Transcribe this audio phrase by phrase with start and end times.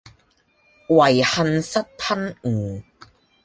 [0.87, 2.81] 遺恨失吞吳